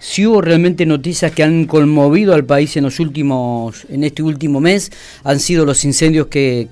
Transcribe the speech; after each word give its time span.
Si 0.00 0.26
hubo 0.26 0.40
realmente 0.40 0.86
noticias 0.86 1.32
que 1.32 1.42
han 1.42 1.66
conmovido 1.66 2.34
al 2.34 2.44
país 2.44 2.76
en 2.76 2.84
los 2.84 3.00
últimos, 3.00 3.86
en 3.88 4.04
este 4.04 4.22
último 4.22 4.60
mes, 4.60 4.92
han 5.24 5.40
sido 5.40 5.64
los 5.64 5.84
incendios 5.84 6.28
que, 6.28 6.68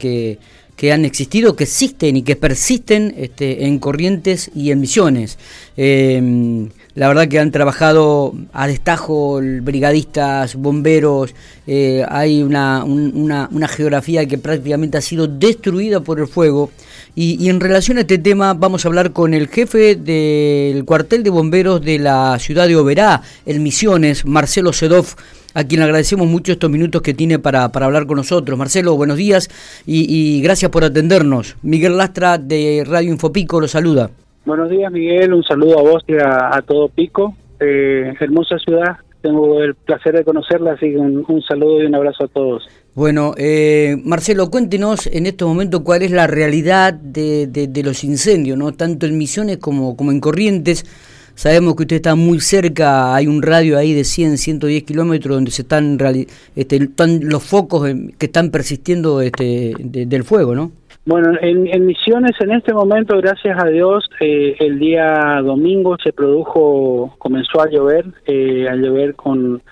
que, 0.76 0.92
han 0.92 1.04
existido, 1.04 1.56
que 1.56 1.64
existen 1.64 2.16
y 2.16 2.22
que 2.22 2.36
persisten 2.36 3.14
este, 3.16 3.66
en 3.66 3.78
Corrientes 3.78 4.50
y 4.54 4.70
en 4.70 4.80
Misiones. 4.80 5.38
Eh, 5.76 6.68
la 6.96 7.08
verdad 7.08 7.28
que 7.28 7.38
han 7.38 7.50
trabajado 7.50 8.34
a 8.54 8.66
destajo 8.66 9.40
brigadistas, 9.60 10.54
bomberos, 10.56 11.34
eh, 11.66 12.02
hay 12.08 12.42
una, 12.42 12.84
una, 12.84 13.48
una, 13.52 13.68
geografía 13.68 14.26
que 14.26 14.38
prácticamente 14.38 14.96
ha 14.96 15.02
sido 15.02 15.26
destruida 15.26 16.00
por 16.00 16.18
el 16.18 16.26
fuego. 16.26 16.70
Y, 17.14 17.50
en 17.50 17.60
relación 17.60 17.98
a 17.98 18.00
este 18.00 18.16
tema 18.16 18.54
vamos 18.54 18.84
a 18.84 18.88
hablar 18.88 19.12
con 19.12 19.34
el 19.34 19.48
jefe 19.48 19.94
del 19.94 20.86
cuartel 20.86 21.22
de 21.22 21.30
bomberos 21.30 21.82
de 21.82 21.98
la 21.98 22.38
ciudad 22.38 22.66
de 22.66 22.76
Oberá, 22.76 23.20
el 23.44 23.60
Misiones, 23.60 24.24
Marcelo 24.24 24.72
Sedov, 24.72 25.06
a 25.52 25.64
quien 25.64 25.82
agradecemos 25.82 26.26
mucho 26.26 26.52
estos 26.52 26.70
minutos 26.70 27.02
que 27.02 27.12
tiene 27.12 27.38
para, 27.38 27.70
para 27.72 27.86
hablar 27.86 28.06
con 28.06 28.16
nosotros. 28.16 28.58
Marcelo, 28.58 28.96
buenos 28.96 29.18
días 29.18 29.50
y, 29.86 30.06
y 30.08 30.40
gracias 30.40 30.70
por 30.70 30.82
atendernos. 30.82 31.56
Miguel 31.60 31.98
Lastra 31.98 32.38
de 32.38 32.84
Radio 32.86 33.12
Infopico 33.12 33.60
lo 33.60 33.68
saluda. 33.68 34.10
Buenos 34.46 34.70
días, 34.70 34.92
Miguel. 34.92 35.34
Un 35.34 35.42
saludo 35.42 35.80
a 35.80 35.82
vos 35.82 36.04
y 36.06 36.14
a, 36.14 36.62
todo 36.64 36.88
Pico. 36.88 37.34
Eh, 37.58 38.14
hermosa 38.20 38.56
ciudad. 38.60 38.96
Tengo 39.20 39.60
el 39.60 39.74
placer 39.74 40.14
de 40.14 40.22
conocerla, 40.22 40.74
así 40.74 40.92
que 40.92 40.98
un, 40.98 41.42
saludo 41.42 41.82
y 41.82 41.86
un 41.86 41.96
abrazo 41.96 42.24
a 42.24 42.28
todos. 42.28 42.62
Bueno, 42.94 43.34
eh, 43.36 43.96
Marcelo, 44.04 44.48
cuéntenos 44.48 45.08
en 45.08 45.26
este 45.26 45.44
momento 45.44 45.82
cuál 45.82 46.02
es 46.02 46.12
la 46.12 46.28
realidad 46.28 46.94
de, 46.94 47.48
de, 47.48 47.66
de, 47.66 47.82
los 47.82 48.04
incendios, 48.04 48.56
¿no? 48.56 48.72
Tanto 48.72 49.06
en 49.06 49.18
Misiones 49.18 49.56
como, 49.56 49.96
en 49.98 50.20
Corrientes. 50.20 50.86
Sabemos 51.34 51.74
que 51.74 51.82
usted 51.82 51.96
está 51.96 52.14
muy 52.14 52.38
cerca, 52.38 53.16
hay 53.16 53.26
un 53.26 53.42
radio 53.42 53.76
ahí 53.76 53.94
de 53.94 54.04
100, 54.04 54.38
110 54.38 54.84
kilómetros 54.84 55.36
donde 55.36 55.50
se 55.50 55.62
están, 55.62 55.98
este, 56.54 56.88
los 57.20 57.42
focos 57.42 57.90
que 58.16 58.26
están 58.26 58.50
persistiendo 58.50 59.20
este, 59.22 59.74
de, 59.76 60.06
del 60.06 60.22
fuego, 60.22 60.54
¿no? 60.54 60.70
Bueno, 61.06 61.38
en, 61.40 61.68
en, 61.68 61.86
Misiones 61.86 62.32
en 62.40 62.50
este 62.50 62.74
momento, 62.74 63.16
gracias 63.18 63.56
a 63.62 63.68
Dios, 63.68 64.10
eh, 64.18 64.56
el 64.58 64.80
día 64.80 65.40
domingo 65.40 65.96
se 66.02 66.12
produjo, 66.12 67.14
comenzó 67.18 67.60
a 67.60 67.70
llover, 67.70 68.06
eh, 68.26 68.66
a 68.68 68.74
llover 68.74 69.14
con, 69.14 69.62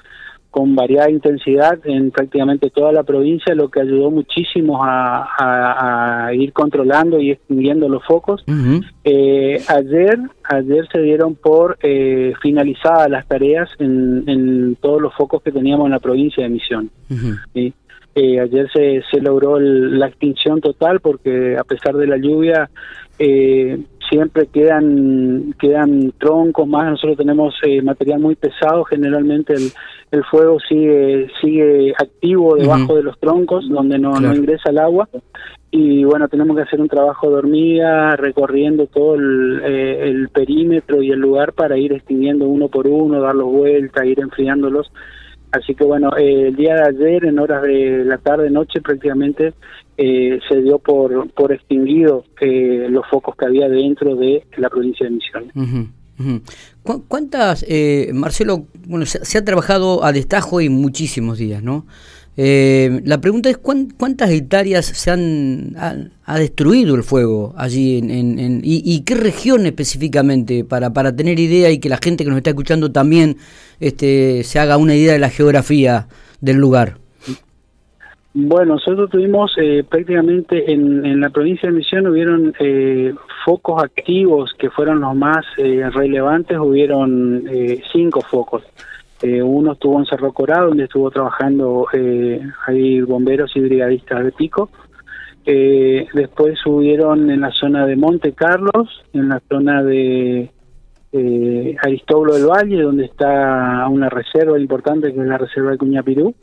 con 0.52 0.76
variada 0.76 1.10
intensidad 1.10 1.80
en 1.82 2.12
prácticamente 2.12 2.70
toda 2.70 2.92
la 2.92 3.02
provincia, 3.02 3.52
lo 3.56 3.68
que 3.68 3.80
ayudó 3.80 4.12
muchísimo 4.12 4.84
a, 4.84 5.28
a, 5.36 6.26
a 6.26 6.34
ir 6.34 6.52
controlando 6.52 7.18
y 7.18 7.32
extinguiendo 7.32 7.88
los 7.88 8.04
focos. 8.04 8.44
Uh 8.46 8.52
-huh. 8.52 8.84
eh, 9.02 9.60
ayer, 9.66 10.16
ayer 10.44 10.86
se 10.92 11.00
dieron 11.00 11.34
por 11.34 11.76
eh, 11.82 12.32
finalizadas 12.40 13.10
las 13.10 13.26
tareas 13.26 13.68
en, 13.80 14.22
en, 14.28 14.76
todos 14.76 15.02
los 15.02 15.12
focos 15.14 15.42
que 15.42 15.50
teníamos 15.50 15.86
en 15.86 15.90
la 15.90 15.98
provincia 15.98 16.44
de 16.44 16.50
Misiones. 16.50 16.92
Uh 17.10 17.14
-huh. 17.14 17.38
¿sí? 17.52 17.74
Eh, 18.16 18.38
ayer 18.38 18.70
se, 18.72 19.02
se 19.10 19.20
logró 19.20 19.56
el, 19.56 19.98
la 19.98 20.06
extinción 20.06 20.60
total 20.60 21.00
porque 21.00 21.56
a 21.58 21.64
pesar 21.64 21.96
de 21.96 22.06
la 22.06 22.16
lluvia 22.16 22.70
eh, 23.18 23.78
siempre 24.08 24.46
quedan 24.46 25.54
quedan 25.58 26.12
troncos 26.18 26.66
más 26.68 26.90
nosotros 26.90 27.16
tenemos 27.16 27.54
eh, 27.62 27.82
material 27.82 28.20
muy 28.20 28.36
pesado 28.36 28.84
generalmente 28.84 29.54
el, 29.54 29.70
el 30.12 30.24
fuego 30.24 30.58
sigue 30.60 31.28
sigue 31.40 31.92
activo 31.98 32.54
debajo 32.54 32.84
uh 32.84 32.86
-huh. 32.86 32.96
de 32.96 33.02
los 33.02 33.18
troncos 33.18 33.68
donde 33.68 33.98
no, 33.98 34.12
claro. 34.12 34.28
no 34.28 34.34
ingresa 34.34 34.70
el 34.70 34.78
agua 34.78 35.08
y 35.72 36.04
bueno 36.04 36.28
tenemos 36.28 36.56
que 36.56 36.62
hacer 36.62 36.80
un 36.80 36.88
trabajo 36.88 37.30
de 37.30 37.36
hormiga 37.36 38.14
recorriendo 38.16 38.86
todo 38.86 39.16
el, 39.16 39.60
eh, 39.64 40.08
el 40.10 40.28
perímetro 40.28 41.02
y 41.02 41.10
el 41.10 41.18
lugar 41.18 41.52
para 41.52 41.76
ir 41.76 41.92
extinguiendo 41.92 42.46
uno 42.46 42.68
por 42.68 42.86
uno 42.86 43.20
darlos 43.20 43.46
vuelta 43.50 44.06
ir 44.06 44.20
enfriándolos 44.20 44.92
Así 45.54 45.74
que 45.74 45.84
bueno, 45.84 46.10
eh, 46.16 46.48
el 46.48 46.56
día 46.56 46.74
de 46.74 46.88
ayer, 46.88 47.26
en 47.26 47.38
horas 47.38 47.62
de 47.62 48.04
la 48.04 48.18
tarde, 48.18 48.50
noche 48.50 48.80
prácticamente, 48.80 49.54
eh, 49.96 50.40
se 50.48 50.62
dio 50.62 50.80
por, 50.80 51.30
por 51.30 51.52
extinguido 51.52 52.24
eh, 52.40 52.88
los 52.90 53.06
focos 53.08 53.36
que 53.36 53.46
había 53.46 53.68
dentro 53.68 54.16
de 54.16 54.44
la 54.56 54.68
provincia 54.68 55.06
de 55.06 55.12
Misiones. 55.12 55.50
Uh 55.54 55.60
-huh. 55.60 55.88
Uh. 56.16 57.00
¿Cuántas, 57.08 57.64
eh, 57.68 58.10
Marcelo, 58.14 58.66
bueno, 58.86 59.06
se, 59.06 59.24
se, 59.24 59.38
ha 59.38 59.44
trabajado 59.44 60.04
a 60.04 60.12
destajo 60.12 60.60
y 60.60 60.68
muchísimos 60.68 61.38
días, 61.38 61.62
¿no? 61.62 61.86
Eh, 62.36 63.00
la 63.04 63.20
pregunta 63.20 63.48
es 63.48 63.58
cuántas 63.58 64.30
hectáreas 64.30 64.84
se 64.86 65.10
han 65.10 65.76
ha, 66.26 66.38
destruido 66.38 66.96
el 66.96 67.04
fuego 67.04 67.54
allí 67.56 67.98
en, 67.98 68.10
en, 68.10 68.60
y, 68.64 69.04
qué 69.04 69.14
región 69.14 69.66
específicamente 69.66 70.64
para, 70.64 70.92
para 70.92 71.14
tener 71.14 71.38
idea 71.38 71.70
y 71.70 71.78
que 71.78 71.88
la 71.88 71.98
gente 72.02 72.24
que 72.24 72.30
nos 72.30 72.38
está 72.38 72.50
escuchando 72.50 72.90
también 72.90 73.36
este, 73.78 74.42
se 74.42 74.58
haga 74.58 74.78
una 74.78 74.96
idea 74.96 75.12
de 75.12 75.20
la 75.20 75.30
geografía 75.30 76.08
del 76.40 76.56
lugar. 76.56 76.96
Bueno, 78.36 78.74
nosotros 78.74 79.10
tuvimos 79.10 79.52
eh, 79.58 79.84
prácticamente 79.88 80.72
en, 80.72 81.06
en, 81.06 81.20
la 81.20 81.30
provincia 81.30 81.68
de 81.68 81.76
Misión 81.76 82.08
hubieron 82.08 82.52
eh, 82.58 83.14
focos 83.44 83.80
activos 83.80 84.52
que 84.58 84.70
fueron 84.70 85.00
los 85.00 85.14
más 85.14 85.44
eh, 85.56 85.88
relevantes, 85.90 86.58
hubieron 86.58 87.44
eh, 87.48 87.80
cinco 87.92 88.22
focos. 88.22 88.64
Eh, 89.26 89.42
uno 89.42 89.72
estuvo 89.72 89.98
en 89.98 90.04
Cerro 90.04 90.34
Corado, 90.34 90.68
donde 90.68 90.84
estuvo 90.84 91.10
trabajando 91.10 91.86
eh, 91.94 92.42
ahí 92.66 93.00
bomberos 93.00 93.50
y 93.56 93.60
brigadistas 93.60 94.22
de 94.22 94.32
Pico. 94.32 94.68
Eh, 95.46 96.06
después 96.12 96.58
subieron 96.62 97.30
en 97.30 97.40
la 97.40 97.50
zona 97.50 97.86
de 97.86 97.96
Monte 97.96 98.34
Carlos, 98.34 99.02
en 99.14 99.30
la 99.30 99.40
zona 99.48 99.82
de 99.82 100.50
eh, 101.12 101.76
Aristóbulo 101.82 102.34
del 102.34 102.48
Valle, 102.48 102.82
donde 102.82 103.06
está 103.06 103.88
una 103.88 104.10
reserva 104.10 104.60
importante 104.60 105.14
que 105.14 105.18
es 105.18 105.26
la 105.26 105.38
reserva 105.38 105.70
de 105.70 105.78
Cuñapirú. 105.78 106.34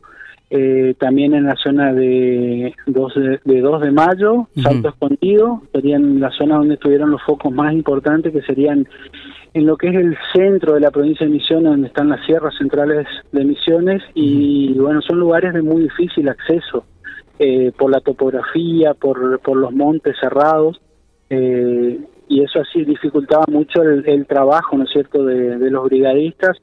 Eh, 0.50 0.96
también 0.98 1.36
en 1.36 1.46
la 1.46 1.56
zona 1.58 1.94
de 1.94 2.74
2 2.88 3.14
de, 3.14 3.40
de, 3.46 3.62
2 3.62 3.82
de 3.84 3.92
mayo, 3.92 4.34
uh 4.34 4.48
-huh. 4.56 4.64
Salto 4.64 4.90
Escondido, 4.90 5.62
serían 5.72 6.20
la 6.20 6.32
zona 6.32 6.56
donde 6.58 6.74
estuvieron 6.74 7.12
los 7.12 7.22
focos 7.22 7.54
más 7.54 7.74
importantes, 7.74 8.34
que 8.34 8.42
serían 8.42 8.88
en 9.54 9.66
lo 9.66 9.76
que 9.78 9.90
es 9.90 9.96
el 9.96 10.18
centro 10.34 10.74
de 10.74 10.80
la 10.80 10.92
provincia 10.92 11.26
de 11.26 11.34
Misiones, 11.34 11.72
donde 11.72 11.88
están 11.88 12.10
las 12.10 12.26
sierras 12.26 12.56
centrales 12.58 13.06
de 13.32 13.44
Misiones, 13.44 14.02
y 14.14 14.74
bueno, 14.74 15.02
son 15.02 15.20
lugares 15.20 15.54
de 15.54 15.62
muy 15.62 15.84
difícil 15.84 16.30
acceso 16.30 16.86
eh, 17.40 17.72
por 17.78 17.92
la 17.92 18.00
topografía, 18.00 18.94
por, 18.94 19.40
por 19.40 19.58
los 19.58 19.74
montes 19.74 20.16
cerrados, 20.22 20.80
eh, 21.30 22.00
y 22.30 22.44
eso 22.44 22.62
así 22.62 22.86
dificultaba 22.86 23.46
mucho 23.50 23.82
el, 23.82 24.08
el 24.08 24.26
trabajo, 24.26 24.78
¿no 24.78 24.86
es 24.86 24.92
cierto?, 24.92 25.26
de, 25.26 25.58
de 25.58 25.70
los 25.70 25.84
brigadistas, 25.84 26.58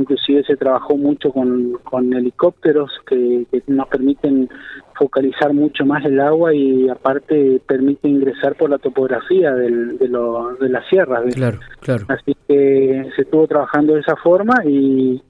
inclusive 0.00 0.42
se 0.44 0.56
trabajó 0.56 0.96
mucho 0.96 1.30
con, 1.30 1.78
con 1.84 2.12
helicópteros 2.12 2.90
que, 3.06 3.46
que, 3.50 3.62
nos 3.68 3.88
permiten 3.88 4.48
focalizar 4.94 5.52
mucho 5.52 5.84
más 5.84 6.04
el 6.04 6.20
agua 6.20 6.54
y 6.54 6.88
aparte 6.88 7.60
permite 7.66 8.08
ingresar 8.08 8.54
por 8.56 8.70
la 8.70 8.78
topografía 8.78 9.54
del, 9.54 9.98
de, 9.98 10.08
lo, 10.08 10.54
de 10.54 10.68
las 10.68 10.86
sierras. 10.88 11.34
Claro, 11.34 11.58
claro. 11.80 12.06
Así 12.08 12.36
que 12.48 13.10
se 13.14 13.22
estuvo 13.22 13.46
trabajando 13.46 13.94
de 13.94 14.00
esa 14.00 14.16
forma 14.16 14.54
y, 14.64 15.22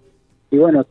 y 0.50 0.56
bueno, 0.56 0.86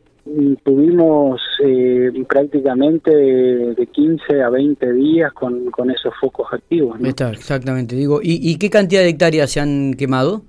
tuvimos 0.64 1.40
eh, 1.64 2.10
prácticamente 2.28 3.10
de, 3.14 3.74
de, 3.74 3.86
15 3.86 4.42
a 4.42 4.50
20 4.50 4.92
días 4.92 5.32
con, 5.32 5.70
con 5.70 5.90
esos 5.90 6.12
focos 6.20 6.46
activos. 6.52 7.00
¿no? 7.00 7.08
Está, 7.08 7.30
exactamente. 7.30 7.96
Digo, 7.96 8.20
¿y, 8.22 8.38
¿y 8.40 8.56
qué 8.58 8.70
cantidad 8.70 9.00
de 9.00 9.08
hectáreas 9.08 9.50
se 9.50 9.60
han 9.60 9.94
quemado? 9.94 10.42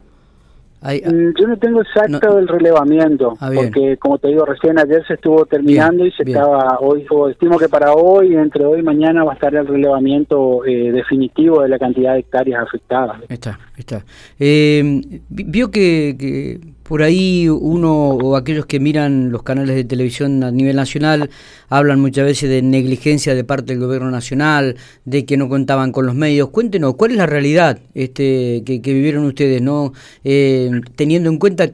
Mm, 0.81 1.33
Yo 1.39 1.47
no 1.47 1.57
tengo 1.57 1.81
exacto 1.81 2.27
no, 2.27 2.39
el 2.39 2.47
relevamiento, 2.47 3.35
ah, 3.39 3.51
porque 3.53 3.97
como 3.97 4.17
te 4.17 4.29
digo, 4.29 4.45
recién 4.45 4.79
ayer 4.79 5.05
se 5.05 5.13
estuvo 5.13 5.45
terminando 5.45 6.03
bien, 6.03 6.07
y 6.07 6.11
se 6.17 6.23
bien. 6.23 6.39
estaba 6.39 6.79
hoy, 6.79 7.05
o 7.11 7.29
estimo 7.29 7.59
que 7.59 7.69
para 7.69 7.93
hoy, 7.93 8.35
entre 8.35 8.65
hoy 8.65 8.79
y 8.79 8.83
mañana 8.83 9.23
va 9.23 9.33
a 9.33 9.35
estar 9.35 9.53
el 9.53 9.67
relevamiento 9.67 10.65
eh, 10.65 10.91
definitivo 10.91 11.61
de 11.61 11.69
la 11.69 11.77
cantidad 11.77 12.13
de 12.13 12.21
hectáreas 12.21 12.63
afectadas. 12.63 13.21
Está, 13.29 13.59
está. 13.77 14.03
Eh, 14.39 15.21
vio 15.29 15.69
que, 15.69 16.15
que 16.17 16.59
por 16.91 17.03
ahí 17.03 17.47
uno 17.47 18.09
o 18.09 18.35
aquellos 18.35 18.65
que 18.65 18.81
miran 18.81 19.31
los 19.31 19.43
canales 19.43 19.77
de 19.77 19.85
televisión 19.85 20.43
a 20.43 20.51
nivel 20.51 20.75
nacional 20.75 21.29
hablan 21.69 22.01
muchas 22.01 22.25
veces 22.25 22.49
de 22.49 22.61
negligencia 22.61 23.33
de 23.33 23.45
parte 23.45 23.71
del 23.71 23.81
gobierno 23.81 24.11
nacional, 24.11 24.75
de 25.05 25.25
que 25.25 25.37
no 25.37 25.47
contaban 25.47 25.93
con 25.93 26.05
los 26.05 26.15
medios. 26.15 26.49
Cuéntenos, 26.49 26.95
¿cuál 26.97 27.11
es 27.11 27.17
la 27.17 27.27
realidad 27.27 27.79
este, 27.93 28.63
que, 28.65 28.81
vivieron 28.83 29.23
ustedes, 29.23 29.61
no 29.61 29.93
eh, 30.25 30.69
teniendo 30.97 31.29
en 31.29 31.37
cuenta 31.37 31.71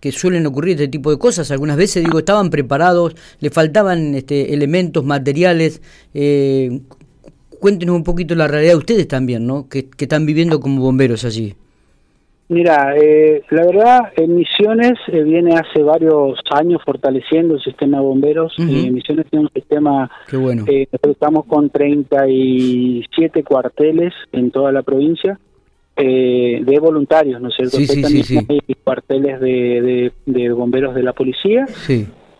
que 0.00 0.10
suelen 0.10 0.44
ocurrir 0.46 0.72
este 0.72 0.88
tipo 0.88 1.12
de 1.12 1.18
cosas. 1.18 1.52
Algunas 1.52 1.76
veces, 1.76 2.02
digo, 2.02 2.18
estaban 2.18 2.50
preparados, 2.50 3.14
le 3.38 3.50
faltaban 3.50 4.16
este, 4.16 4.52
elementos, 4.52 5.04
materiales. 5.04 5.80
Eh, 6.12 6.80
cuéntenos 7.60 7.94
un 7.94 8.02
poquito 8.02 8.34
la 8.34 8.48
realidad 8.48 8.72
de 8.72 8.78
ustedes 8.78 9.06
también, 9.06 9.46
¿no? 9.46 9.68
Que 9.68 9.88
están 9.96 10.26
viviendo 10.26 10.58
como 10.58 10.80
bomberos 10.80 11.24
allí. 11.24 11.54
Mira, 12.48 12.94
eh, 12.96 13.42
la 13.50 13.66
verdad, 13.66 14.00
en 14.16 14.36
Misiones 14.36 14.92
eh, 15.08 15.22
viene 15.24 15.56
hace 15.56 15.82
varios 15.82 16.38
años 16.52 16.80
fortaleciendo 16.84 17.54
el 17.54 17.60
sistema 17.60 17.98
de 17.98 18.04
bomberos. 18.04 18.56
Uh 18.58 18.62
-huh. 18.62 18.86
eh, 18.86 18.90
Misiones 18.90 19.26
tiene 19.28 19.46
un 19.46 19.52
sistema. 19.52 20.08
Qué 20.28 20.36
bueno. 20.36 20.64
Eh, 20.68 20.86
estamos 21.10 21.44
con 21.46 21.70
37 21.70 23.42
cuarteles 23.42 24.14
en 24.32 24.50
toda 24.50 24.70
la 24.70 24.82
provincia. 24.82 25.38
de 25.96 26.78
voluntarios, 26.78 27.40
¿no 27.40 27.48
es 27.48 27.56
cierto? 27.56 27.78
Sí, 27.78 27.86
sí, 27.86 28.02
también 28.02 28.24
sí, 28.24 28.36
hay 28.36 28.74
cuarteles 28.84 29.40
de, 29.40 30.12
de, 30.26 30.52
bomberos 30.52 30.94
de 30.94 31.02
la 31.02 31.14
policía 31.14 31.64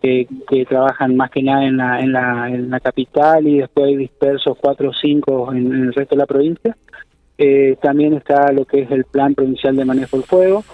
que 0.02 0.66
trabajan 0.68 1.16
más 1.16 1.30
que 1.30 1.42
nada 1.42 1.64
en 1.64 1.78
la, 1.78 2.00
en, 2.00 2.12
la, 2.12 2.48
en 2.48 2.68
la 2.70 2.80
capital 2.80 3.48
y 3.48 3.58
después 3.60 3.86
hay 3.86 3.96
dispersos 3.96 4.58
cuatro 4.60 4.90
o 4.90 4.92
cinco 4.92 5.50
en, 5.52 5.72
en 5.72 5.82
el 5.84 5.94
resto 5.94 6.14
de 6.14 6.18
la 6.18 6.26
provincia. 6.26 6.76
Eh, 7.38 7.76
también 7.82 8.14
está 8.14 8.50
lo 8.52 8.64
que 8.64 8.80
es 8.82 8.90
el 8.90 9.04
Plan 9.04 9.34
Provincial 9.34 9.76
de 9.76 9.84
Manejo 9.84 10.16
del 10.16 10.26
Fuego. 10.26 10.64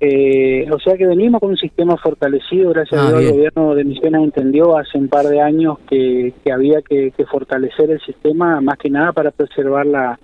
Eh, 0.00 0.66
o 0.72 0.80
sea 0.80 0.96
que 0.96 1.06
venimos 1.06 1.40
con 1.40 1.50
un 1.50 1.56
sistema 1.56 1.96
fortalecido, 1.96 2.70
gracias 2.70 3.00
Ah, 3.00 3.06
a 3.06 3.10
Dios 3.20 3.22
el 3.22 3.30
gobierno 3.36 3.74
de 3.76 3.84
Misiones 3.84 4.22
entendió 4.24 4.76
hace 4.76 4.98
un 4.98 5.06
par 5.06 5.26
de 5.26 5.40
años 5.40 5.78
que, 5.88 6.32
que 6.44 6.50
había 6.52 6.82
que, 6.82 7.12
que 7.16 7.24
fortalecer 7.26 7.88
el 7.92 8.00
sistema 8.00 8.60
más 8.60 8.78
que 8.78 8.90
nada 8.90 9.12
para 9.12 9.30
preservar 9.30 9.86
la, 9.86 10.18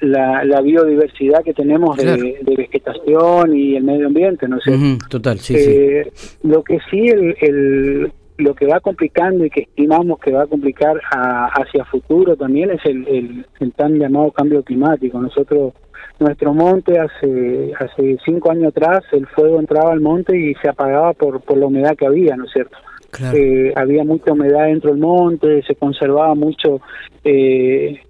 la, 0.00 0.44
la 0.44 0.60
biodiversidad 0.60 1.42
que 1.42 1.54
tenemos 1.54 1.96
de, 1.96 2.02
Claro. 2.04 2.22
de 2.22 2.56
vegetación 2.56 3.56
y 3.56 3.76
el 3.76 3.84
medio 3.84 4.08
ambiente, 4.08 4.46
¿no 4.48 4.60
cierto? 4.60 4.82
Ujú, 4.84 4.98
total, 5.08 5.38
sí, 5.38 5.56
sí. 5.56 5.70
Eh, 5.70 6.12
Lo 6.42 6.62
que 6.62 6.78
sí, 6.90 7.08
el, 7.08 7.34
el- 7.40 8.12
lo 8.38 8.54
que 8.54 8.66
va 8.66 8.80
complicando 8.80 9.44
y 9.44 9.50
que 9.50 9.62
estimamos 9.62 10.18
que 10.18 10.32
va 10.32 10.42
a 10.42 10.46
complicar 10.46 11.00
a- 11.10 11.46
hacia 11.46 11.84
futuro 11.86 12.36
también 12.36 12.70
es 12.70 12.84
el, 12.84 13.06
el, 13.08 13.46
el 13.60 13.72
tan 13.72 13.98
llamado 13.98 14.30
cambio 14.30 14.62
climático. 14.62 15.20
Nosotros, 15.20 15.72
nuestro 16.18 16.52
monte 16.52 16.98
hace 16.98 17.72
hace 17.78 18.18
cinco 18.24 18.50
años 18.50 18.68
atrás, 18.68 19.04
el 19.12 19.26
fuego 19.28 19.58
entraba 19.60 19.92
al 19.92 20.00
monte 20.00 20.36
y 20.36 20.54
se 20.56 20.68
apagaba 20.68 21.12
por, 21.14 21.40
por 21.40 21.56
la 21.58 21.66
humedad 21.66 21.96
que 21.96 22.06
había, 22.06 22.36
¿no 22.36 22.44
es 22.44 22.52
cierto? 22.52 22.76
Claro. 23.10 23.36
Eh, 23.38 23.72
había 23.76 24.04
mucha 24.04 24.32
humedad 24.32 24.66
dentro 24.66 24.90
del 24.90 25.00
monte, 25.00 25.62
se 25.62 25.74
conservaba 25.74 26.34
mucho, 26.34 26.80
eh, 27.24 28.00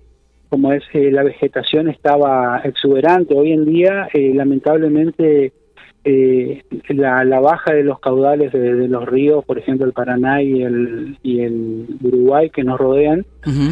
como 0.48 0.72
es, 0.72 0.82
eh, 0.94 1.10
la 1.12 1.22
vegetación 1.22 1.88
estaba 1.88 2.60
exuberante. 2.64 3.34
Hoy 3.34 3.52
en 3.52 3.64
día, 3.66 4.08
eh, 4.12 4.32
lamentablemente, 4.34 5.52
eh, 6.08 6.62
la, 6.90 7.24
la 7.24 7.40
baja 7.40 7.72
de 7.74 7.82
los 7.82 7.98
caudales 7.98 8.52
de, 8.52 8.74
de 8.74 8.86
los 8.86 9.04
ríos, 9.06 9.44
por 9.44 9.58
ejemplo 9.58 9.86
el 9.86 9.92
Paraná 9.92 10.40
y 10.40 10.62
el, 10.62 11.18
y 11.24 11.40
el 11.40 11.86
Uruguay 12.00 12.48
que 12.50 12.62
nos 12.62 12.78
rodean, 12.78 13.26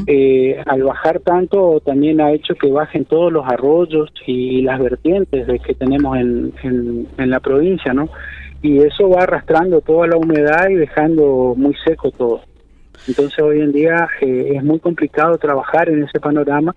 eh, 0.09 0.61
al 0.67 0.83
bajar 0.83 1.21
tanto 1.21 1.81
también 1.85 2.21
ha 2.21 2.33
hecho 2.33 2.57
que 2.57 2.73
bajen 2.73 3.05
todos 3.05 3.33
los 3.33 3.47
arroyos 3.47 4.11
y, 4.27 4.63
las 4.63 4.81
vertientes 4.81 5.47
de 5.47 5.59
que 5.61 5.75
tenemos 5.75 6.17
en, 6.17 6.53
en, 6.65 7.07
en 7.19 7.31
la 7.31 7.39
provincia, 7.39 7.93
¿no? 7.93 8.09
Y 8.63 8.79
eso 8.79 9.09
va 9.09 9.23
arrastrando 9.23 9.81
toda 9.81 10.09
la 10.09 10.17
humedad 10.17 10.69
y 10.71 10.75
dejando 10.75 11.55
muy 11.57 11.77
seco 11.87 12.11
todo. 12.11 12.41
Entonces 13.07 13.39
hoy 13.39 13.61
en 13.61 13.73
día 13.73 14.09
eh, 14.21 14.55
es 14.57 14.65
muy 14.65 14.81
complicado 14.81 15.39
trabajar 15.39 15.89
en 15.89 16.03
ese 16.03 16.19
panorama 16.19 16.75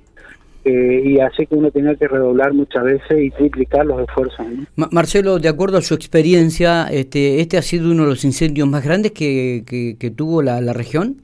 eh, 0.67 1.01
y 1.05 1.19
hace 1.19 1.45
que 1.45 1.55
uno 1.55 1.71
tenga 1.71 1.95
que 1.95 2.07
redoblar 2.07 2.53
muchas 2.53 2.83
veces 2.83 3.17
y 3.19 3.31
triplicar 3.31 3.85
los 3.85 4.01
esfuerzos. 4.01 4.45
¿no? 4.47 4.65
Ma- 4.75 4.89
Marcelo, 4.91 5.39
de 5.39 5.49
acuerdo 5.49 5.77
a 5.77 5.81
su 5.81 5.93
experiencia, 5.93 6.87
este, 6.91 7.39
¿este 7.41 7.57
ha 7.57 7.61
sido 7.61 7.89
uno 7.91 8.03
de 8.03 8.09
los 8.09 8.25
incendios 8.25 8.67
más 8.67 8.83
grandes 8.83 9.11
que, 9.13 9.63
que, 9.65 9.95
que 9.99 10.11
tuvo 10.11 10.41
la, 10.41 10.59
la 10.61 10.73
región? 10.73 11.17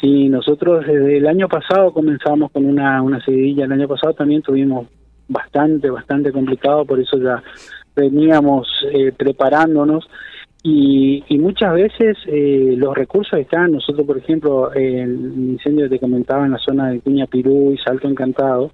Sí, 0.00 0.28
nosotros 0.28 0.84
desde 0.86 1.16
el 1.18 1.26
año 1.26 1.48
pasado 1.48 1.92
comenzamos 1.92 2.50
con 2.50 2.66
una, 2.66 3.00
una 3.02 3.24
seguidilla. 3.24 3.64
El 3.64 3.72
año 3.72 3.88
pasado 3.88 4.12
también 4.12 4.42
tuvimos 4.42 4.86
bastante, 5.28 5.88
bastante 5.88 6.30
complicado, 6.32 6.84
por 6.84 7.00
eso 7.00 7.16
ya 7.18 7.42
veníamos 7.96 8.68
eh, 8.92 9.12
preparándonos. 9.16 10.06
Y, 10.66 11.22
y 11.28 11.38
muchas 11.38 11.74
veces 11.74 12.16
eh, 12.26 12.74
los 12.78 12.96
recursos 12.96 13.38
están, 13.38 13.72
nosotros 13.72 14.06
por 14.06 14.16
ejemplo, 14.16 14.72
el 14.72 15.10
incendio 15.50 15.84
que 15.84 15.96
te 15.96 16.00
comentaba 16.00 16.46
en 16.46 16.52
la 16.52 16.58
zona 16.58 16.88
de 16.88 17.00
Cuña 17.00 17.26
Pirú 17.26 17.72
y 17.72 17.76
Salto 17.76 18.08
Encantado, 18.08 18.70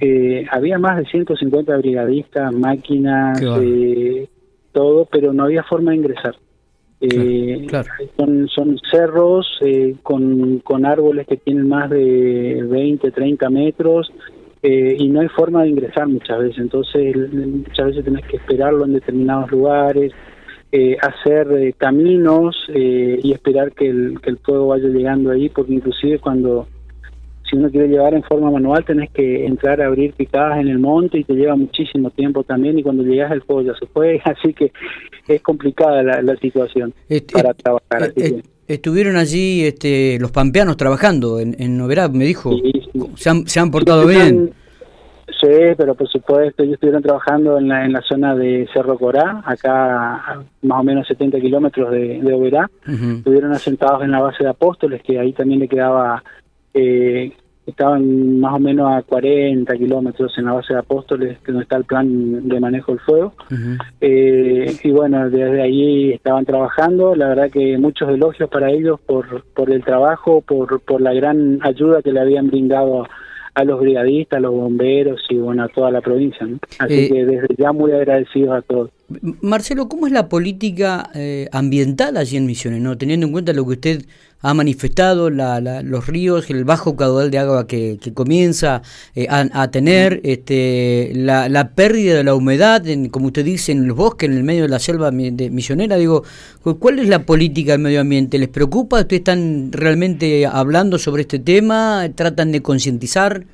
eh, 0.00 0.44
había 0.50 0.76
más 0.80 0.96
de 0.96 1.04
150 1.06 1.76
brigadistas, 1.76 2.52
máquinas, 2.52 3.40
bárbaro. 3.40 3.62
eh, 3.62 4.28
todo, 4.72 5.04
pero 5.04 5.32
no 5.32 5.44
había 5.44 5.62
forma 5.62 5.92
de 5.92 5.98
ingresar. 5.98 6.34
Eh, 7.00 7.64
Claro, 7.68 7.88
Son, 8.16 8.48
son 8.48 8.78
cerros 8.90 9.46
eh, 9.62 9.94
con, 10.02 10.58
con 10.58 10.84
árboles 10.84 11.28
que 11.28 11.36
tienen 11.36 11.68
más 11.68 11.88
de 11.90 12.60
20, 12.68 13.10
30 13.10 13.48
metros 13.50 14.12
eh, 14.62 14.96
y 14.98 15.08
no 15.08 15.20
hay 15.20 15.28
forma 15.28 15.62
de 15.62 15.68
ingresar 15.70 16.08
muchas 16.08 16.40
veces. 16.40 16.58
Entonces, 16.58 17.16
muchas 17.32 17.86
veces 17.86 18.04
tenés 18.04 18.26
que 18.26 18.36
esperarlo 18.36 18.84
en 18.84 18.94
determinados 18.94 19.50
lugares, 19.50 20.12
eh, 20.72 20.96
hacer 21.00 21.48
eh, 21.52 21.72
caminos 21.76 22.56
eh, 22.72 23.18
y 23.22 23.32
esperar 23.32 23.72
que 23.72 23.88
el, 23.88 24.20
que 24.20 24.30
el 24.30 24.38
fuego 24.38 24.68
vaya 24.68 24.88
llegando 24.88 25.30
ahí, 25.30 25.48
porque 25.48 25.72
inclusive 25.74 26.18
cuando 26.18 26.66
si 27.48 27.56
uno 27.56 27.68
quiere 27.68 27.88
llevar 27.88 28.14
en 28.14 28.22
forma 28.22 28.48
manual 28.50 28.84
tenés 28.84 29.10
que 29.10 29.44
entrar 29.44 29.80
a 29.82 29.86
abrir 29.86 30.12
picadas 30.12 30.60
en 30.60 30.68
el 30.68 30.78
monte 30.78 31.18
y 31.18 31.24
te 31.24 31.34
lleva 31.34 31.56
muchísimo 31.56 32.10
tiempo 32.10 32.44
también 32.44 32.78
y 32.78 32.82
cuando 32.84 33.02
llegas 33.02 33.32
el 33.32 33.42
fuego 33.42 33.62
ya 33.62 33.74
se 33.78 33.86
fue, 33.86 34.20
así 34.24 34.52
que 34.54 34.70
es 35.26 35.42
complicada 35.42 36.02
la, 36.04 36.22
la 36.22 36.36
situación 36.36 36.94
Est- 37.08 37.32
para 37.32 37.52
trabajar. 37.54 38.12
est- 38.14 38.46
estuvieron 38.68 39.16
allí 39.16 39.64
este, 39.64 40.18
los 40.20 40.30
pampeanos 40.30 40.76
trabajando 40.76 41.40
en, 41.40 41.56
en 41.58 41.76
Noverá, 41.76 42.08
me 42.08 42.24
dijo. 42.24 42.52
Sí, 42.52 42.72
sí. 42.92 43.00
Se, 43.16 43.28
han, 43.30 43.48
se 43.48 43.58
han 43.58 43.72
portado 43.72 44.06
bien. 44.06 44.52
Sí, 45.38 45.74
pero 45.76 45.94
por 45.94 46.08
supuesto, 46.08 46.62
ellos 46.62 46.74
estuvieron 46.74 47.02
trabajando 47.02 47.58
en 47.58 47.68
la, 47.68 47.84
en 47.84 47.92
la 47.92 48.00
zona 48.02 48.34
de 48.34 48.68
Cerro 48.72 48.98
Corá, 48.98 49.42
acá 49.44 50.14
a 50.14 50.42
más 50.62 50.80
o 50.80 50.82
menos 50.82 51.06
70 51.06 51.40
kilómetros 51.40 51.90
de, 51.90 52.20
de 52.20 52.32
Oberá. 52.34 52.70
Estuvieron 52.86 53.52
asentados 53.52 54.02
en 54.02 54.10
la 54.10 54.20
base 54.20 54.44
de 54.44 54.50
Apóstoles, 54.50 55.02
que 55.02 55.18
ahí 55.18 55.32
también 55.32 55.60
le 55.60 55.68
quedaba, 55.68 56.22
eh, 56.74 57.32
estaban 57.66 58.40
más 58.40 58.54
o 58.54 58.58
menos 58.58 58.90
a 58.92 59.02
40 59.02 59.72
kilómetros 59.76 60.36
en 60.38 60.46
la 60.46 60.52
base 60.52 60.72
de 60.72 60.80
Apóstoles, 60.80 61.38
que 61.40 61.52
no 61.52 61.60
está 61.60 61.76
el 61.76 61.84
plan 61.84 62.48
de 62.48 62.60
manejo 62.60 62.92
del 62.92 63.00
fuego. 63.00 63.34
Eh, 64.00 64.74
y 64.82 64.90
bueno, 64.90 65.30
desde 65.30 65.62
allí 65.62 66.12
estaban 66.12 66.44
trabajando. 66.44 67.14
La 67.14 67.28
verdad 67.28 67.50
que 67.50 67.78
muchos 67.78 68.08
elogios 68.08 68.50
para 68.50 68.70
ellos 68.70 69.00
por, 69.00 69.44
por 69.54 69.70
el 69.70 69.84
trabajo, 69.84 70.40
por, 70.40 70.80
por 70.80 71.00
la 71.00 71.14
gran 71.14 71.60
ayuda 71.62 72.02
que 72.02 72.12
le 72.12 72.20
habían 72.20 72.48
brindado 72.48 73.04
a 73.04 73.08
los 73.64 73.80
brigadistas, 73.80 74.38
a 74.38 74.40
los 74.40 74.52
bomberos 74.52 75.20
y 75.28 75.36
bueno, 75.36 75.64
a 75.64 75.68
toda 75.68 75.90
la 75.90 76.00
provincia. 76.00 76.46
¿no? 76.46 76.58
Así 76.78 76.94
Eh, 77.06 77.08
que 77.08 77.24
desde 77.26 77.48
ya 77.58 77.72
muy 77.72 77.92
agradecidos 77.92 78.56
a 78.56 78.62
todos. 78.62 78.90
Marcelo, 79.42 79.88
¿cómo 79.88 80.06
es 80.06 80.12
la 80.12 80.28
política 80.28 81.10
eh, 81.14 81.48
ambiental 81.52 82.16
allí 82.16 82.36
en 82.36 82.46
Misiones? 82.46 82.80
¿no? 82.80 82.96
Teniendo 82.96 83.26
en 83.26 83.32
cuenta 83.32 83.52
lo 83.52 83.64
que 83.66 83.72
usted 83.72 84.04
ha 84.40 84.54
manifestado, 84.54 85.28
la- 85.30 85.60
la- 85.60 85.82
los 85.82 86.06
ríos, 86.06 86.48
el 86.48 86.64
bajo 86.64 86.96
caudal 86.96 87.30
de 87.30 87.38
agua 87.38 87.66
que, 87.66 87.98
comienza 88.14 88.82
eh, 89.16 89.26
a, 89.28 89.70
tener, 89.70 90.20
este, 90.22 91.10
la, 91.14 91.48
la 91.48 91.70
pérdida 91.74 92.14
de 92.14 92.24
la 92.24 92.34
humedad, 92.34 92.86
en, 92.86 93.08
como 93.08 93.26
usted 93.26 93.44
dice, 93.44 93.72
en 93.72 93.88
los 93.88 93.96
bosques, 93.96 94.30
en 94.30 94.36
el 94.36 94.44
medio 94.44 94.62
de 94.62 94.68
la 94.68 94.78
selva 94.78 95.10
misionera. 95.10 95.96
Digo, 95.96 96.22
cu- 96.62 96.78
¿cuál 96.78 97.00
es 97.00 97.08
la 97.08 97.26
política 97.26 97.72
del 97.72 97.80
medio 97.82 98.00
ambiente? 98.00 98.38
¿Les 98.38 98.48
preocupa? 98.48 99.00
¿Ustedes 99.00 99.20
están 99.20 99.72
realmente 99.72 100.46
hablando 100.46 100.98
sobre 100.98 101.22
este 101.22 101.38
tema? 101.40 102.08
¿Tratan 102.14 102.52
de 102.52 102.62
concientizar? 102.62 103.44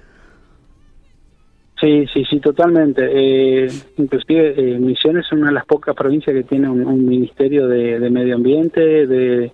Sí, 1.87 2.05
sí, 2.13 2.25
sí, 2.29 2.41
totalmente. 2.41 3.09
Eh, 3.13 3.69
inclusive 3.97 4.55
eh, 4.57 4.77
Misiones 4.77 5.25
es 5.25 5.33
una 5.33 5.47
de 5.47 5.53
las 5.53 5.67
pocas 5.67 5.95
provincias 5.95 6.35
que 6.35 6.43
tiene 6.43 6.69
un, 6.69 7.07
ministerio 7.07 7.69
de, 7.69 8.11
medio 8.11 8.35
ambiente, 8.35 9.07
de, 9.07 9.53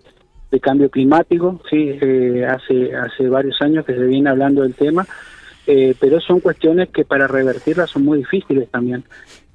cambio 0.63 0.89
climático. 0.89 1.61
Sí, 1.69 1.99
eh, 2.01 2.47
hace 2.47 2.97
hace 2.97 3.29
varios 3.29 3.61
años 3.61 3.85
que 3.85 3.95
se 3.95 4.07
viene 4.07 4.31
hablando 4.31 4.63
del 4.63 4.75
tema, 4.75 5.07
eh, 5.67 5.95
pero 6.01 6.21
son 6.21 6.41
cuestiones 6.41 6.89
que 6.89 7.05
para 7.05 7.27
revertirlas 7.27 7.91
son 7.91 8.07
muy 8.07 8.21
difíciles 8.21 8.67
también. 8.71 9.05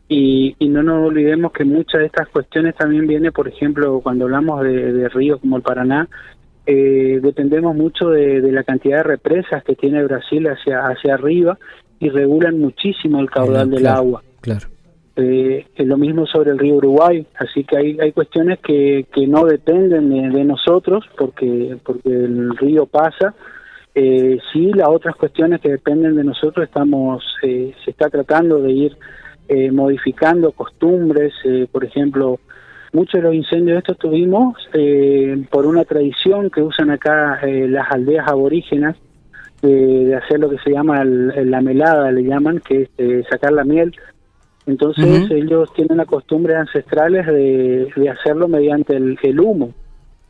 Y, 0.07 0.55
y 0.59 0.69
no 0.69 0.83
nos 0.83 1.07
olvidemos 1.07 1.53
que 1.53 1.65
muchas 1.65 2.01
de 2.01 2.05
estas 2.05 2.27
cuestiones 2.27 2.75
también 2.75 3.07
viene, 3.07 3.31
por 3.31 3.47
ejemplo, 3.47 4.01
cuando 4.01 4.25
hablamos 4.25 4.61
de, 4.61 4.93
de 4.93 5.09
ríos 5.09 5.39
como 5.39 5.57
el 5.57 5.63
Paraná, 5.63 6.07
eh, 6.67 7.19
dependemos 7.23 7.75
mucho 7.75 8.09
de, 8.09 8.39
de 8.39 8.51
la 8.51 8.63
cantidad 8.63 8.97
de 8.97 9.03
represas 9.03 9.63
que 9.63 9.73
tiene 9.73 10.03
Brasil 10.03 10.45
hacia 10.47 10.85
hacia 10.89 11.15
arriba 11.15 11.57
y 11.99 12.09
regulan 12.09 12.59
muchísimo 12.59 13.19
el 13.19 13.29
caudal 13.29 13.69
del 13.69 13.87
agua. 13.87 14.23
Claro. 14.41 14.67
Eh, 15.15 15.65
es 15.75 15.87
lo 15.87 15.97
mismo 15.97 16.27
sobre 16.27 16.51
el 16.51 16.59
río 16.59 16.75
Uruguay, 16.75 17.25
así 17.39 17.63
que 17.63 17.75
hay, 17.75 17.97
hay 17.99 18.11
cuestiones 18.11 18.59
que, 18.59 19.07
que 19.11 19.25
no 19.25 19.45
dependen 19.45 20.09
de, 20.09 20.29
de 20.29 20.43
nosotros 20.43 21.05
porque, 21.17 21.77
porque 21.83 22.09
el 22.09 22.55
río 22.57 22.85
pasa. 22.85 23.33
Eh, 23.95 24.37
sí, 24.53 24.71
las 24.73 24.89
otras 24.89 25.15
cuestiones 25.15 25.59
que 25.59 25.69
dependen 25.69 26.15
de 26.15 26.23
nosotros 26.23 26.67
estamos, 26.67 27.23
eh, 27.41 27.73
se 27.83 27.89
está 27.89 28.11
tratando 28.11 28.61
de 28.61 28.71
ir 28.71 28.97
eh, 29.49 29.71
modificando 29.71 30.51
costumbres, 30.51 31.33
eh, 31.45 31.65
por 31.71 31.83
ejemplo, 31.83 32.39
muchos 32.93 33.13
de 33.13 33.27
los 33.27 33.33
incendios 33.33 33.79
estos 33.79 33.97
tuvimos 33.97 34.55
eh, 34.73 35.43
por 35.49 35.65
una 35.65 35.83
tradición 35.83 36.51
que 36.51 36.61
usan 36.61 36.91
acá 36.91 37.39
eh, 37.41 37.67
las 37.67 37.91
aldeas 37.91 38.27
aborígenas 38.27 38.95
de, 39.67 40.05
de 40.05 40.15
hacer 40.15 40.39
lo 40.39 40.49
que 40.49 40.57
se 40.59 40.71
llama 40.71 41.01
el- 41.01 41.31
el- 41.35 41.51
la 41.51 41.61
melada, 41.61 42.11
le 42.11 42.23
llaman, 42.23 42.59
que 42.59 42.83
es 42.83 42.89
eh, 42.97 43.23
sacar 43.29 43.51
la 43.53 43.63
miel. 43.63 43.93
Entonces 44.65 45.31
ellos 45.31 45.71
tienen 45.73 45.97
las 45.97 46.07
costumbres 46.07 46.57
ancestrales 46.57 47.25
de, 47.25 47.87
de 47.95 48.09
hacerlo 48.09 48.47
mediante 48.49 48.95
el, 48.95 49.17
el 49.23 49.39
humo. 49.39 49.71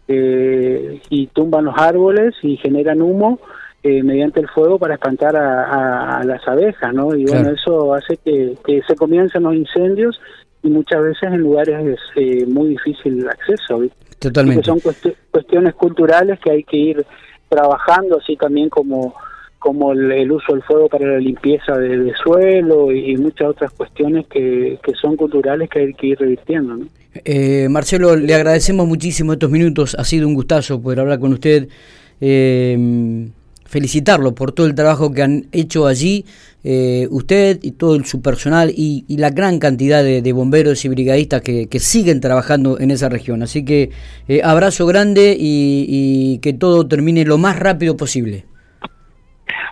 Eh, 0.07 1.01
y 1.09 1.27
tumban 1.27 1.65
los 1.65 1.75
árboles 1.77 2.33
y 2.41 2.55
generan 2.57 3.01
humo 3.01 3.39
eh, 3.83 4.03
mediante 4.03 4.39
el 4.39 4.47
fuego 4.47 4.79
para 4.79 4.93
espantar 4.93 5.35
a, 5.35 6.23
las 6.23 6.47
abejas, 6.47 6.93
¿no? 6.93 7.13
Y 7.15 7.25
bueno, 7.25 7.49
eso 7.49 7.93
hace 7.93 8.17
que, 8.17 8.55
se 8.87 8.95
comiencen 8.95 9.43
los 9.43 9.53
incendios 9.55 10.19
y 10.63 10.69
muchas 10.69 11.01
veces 11.01 11.23
en 11.23 11.39
lugares 11.39 11.85
es 11.85 11.99
eh, 12.15 12.45
muy 12.47 12.69
difícil 12.69 13.19
el 13.19 13.29
acceso. 13.29 13.81
Totalmente. 14.19 14.63
son 14.63 14.79
cuestiones 15.31 15.73
culturales 15.75 16.39
que 16.39 16.51
hay 16.51 16.63
que 16.63 16.77
ir 16.77 17.05
trabajando, 17.49 18.19
así 18.19 18.35
también 18.35 18.69
como 18.69 19.15
como 19.59 19.91
el, 19.91 20.31
uso 20.31 20.53
del 20.53 20.61
fuego 20.61 20.87
para 20.87 21.05
la 21.07 21.17
limpieza 21.17 21.75
de, 21.77 22.13
suelo 22.23 22.91
y, 22.91 23.17
muchas 23.17 23.49
otras 23.49 23.71
cuestiones 23.71 24.27
que, 24.27 24.79
que, 24.83 24.93
son 24.93 25.17
culturales 25.17 25.67
que 25.67 25.79
hay 25.79 25.93
que 25.93 26.07
ir 26.07 26.19
revirtiendo. 26.19 26.77
¿no? 26.77 26.85
Eh, 27.25 27.67
Marcelo, 27.67 28.15
le 28.15 28.33
agradecemos 28.35 28.87
muchísimo 28.87 29.33
estos 29.33 29.49
minutos, 29.49 29.95
ha 29.97 30.03
sido 30.03 30.27
un 30.27 30.35
gustazo 30.35 30.79
poder 30.79 30.99
hablar 30.99 31.19
con 31.19 31.33
usted. 31.33 31.67
Eh, 32.21 33.27
felicitarlo 33.67 34.33
por 34.33 34.51
todo 34.51 34.65
el 34.65 34.75
trabajo 34.75 35.11
que 35.11 35.21
han 35.21 35.47
hecho 35.51 35.85
allí, 35.85 36.25
eh, 36.63 37.07
usted 37.11 37.59
y 37.61 37.71
todo 37.71 38.03
su 38.03 38.21
personal 38.21 38.73
y, 38.75 39.05
la 39.09 39.29
gran 39.29 39.59
cantidad 39.59 40.03
de, 40.03 40.33
bomberos 40.33 40.83
y 40.85 40.89
brigadistas 40.89 41.41
que, 41.41 41.79
siguen 41.79 42.19
trabajando 42.19 42.79
en 42.79 42.91
esa 42.91 43.09
región. 43.09 43.43
Así 43.43 43.63
que 43.63 43.91
eh, 44.27 44.41
abrazo 44.43 44.85
grande 44.87 45.37
y 45.39 46.39
que 46.39 46.53
todo 46.53 46.87
termine 46.87 47.23
lo 47.25 47.37
más 47.37 47.59
rápido 47.59 47.95
posible. 47.95 48.46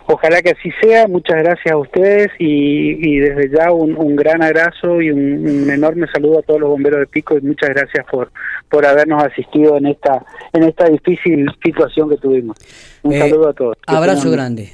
Ojalá 0.06 0.40
que 0.40 0.50
así 0.50 0.70
sea. 0.80 1.08
Muchas 1.08 1.36
gracias 1.38 1.72
a 1.72 1.76
ustedes 1.76 2.28
y, 2.38 3.18
desde 3.18 3.50
ya 3.50 3.72
un, 3.72 4.16
gran 4.16 4.42
abrazo 4.42 5.00
y 5.02 5.10
un, 5.10 5.68
enorme 5.68 6.06
saludo 6.12 6.38
a 6.38 6.42
todos 6.42 6.60
los 6.60 6.70
bomberos 6.70 7.00
de 7.00 7.06
Pico 7.06 7.36
y 7.36 7.40
muchas 7.40 7.70
gracias 7.70 8.06
por 8.10 8.30
por 8.68 8.84
habernos 8.84 9.22
asistido 9.22 9.76
en 9.76 9.86
esta 9.86 10.24
en 10.52 10.64
esta 10.64 10.88
difícil 10.88 11.46
situación 11.62 12.08
que 12.10 12.16
tuvimos. 12.16 12.56
Un 13.02 13.14
eh, 13.14 13.18
saludo 13.18 13.48
a 13.48 13.52
todos. 13.52 13.76
Abrazo 13.86 14.30
grande. 14.30 14.70